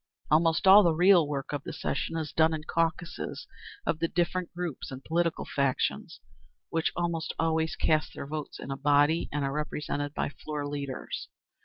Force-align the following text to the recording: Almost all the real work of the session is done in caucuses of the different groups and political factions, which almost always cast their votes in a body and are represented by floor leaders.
Almost 0.31 0.65
all 0.65 0.81
the 0.81 0.95
real 0.95 1.27
work 1.27 1.53
of 1.53 1.61
the 1.63 1.71
session 1.73 2.17
is 2.17 2.33
done 2.33 2.55
in 2.55 2.63
caucuses 2.63 3.45
of 3.85 3.99
the 3.99 4.07
different 4.07 4.51
groups 4.51 4.89
and 4.89 5.03
political 5.03 5.45
factions, 5.45 6.19
which 6.71 6.91
almost 6.95 7.35
always 7.37 7.75
cast 7.75 8.15
their 8.15 8.25
votes 8.25 8.59
in 8.59 8.71
a 8.71 8.77
body 8.77 9.29
and 9.31 9.45
are 9.45 9.53
represented 9.53 10.15
by 10.15 10.29
floor 10.29 10.65
leaders. 10.67 11.27